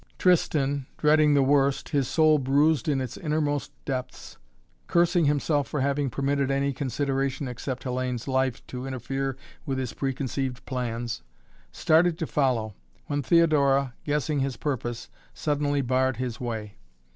Tristan, 0.17 0.87
dreading 0.97 1.35
the 1.35 1.43
worst, 1.43 1.89
his 1.89 2.07
soul 2.07 2.39
bruised 2.39 2.87
in 2.89 2.99
its 2.99 3.17
innermost 3.17 3.71
depths, 3.85 4.39
cursing 4.87 5.25
himself 5.25 5.67
for 5.67 5.81
having 5.81 6.09
permitted 6.09 6.49
any 6.49 6.73
consideration 6.73 7.47
except 7.47 7.83
Hellayne's 7.83 8.27
life 8.27 8.65
to 8.65 8.87
interfere 8.87 9.37
with 9.63 9.77
his 9.77 9.93
preconceived 9.93 10.65
plans, 10.65 11.21
started 11.71 12.17
to 12.17 12.25
follow, 12.25 12.73
when 13.05 13.21
Theodora, 13.21 13.93
guessing 14.03 14.39
his 14.39 14.57
purpose, 14.57 15.07
suddenly 15.35 15.81
barred 15.83 16.17
his 16.17 16.39
way. 16.39 16.77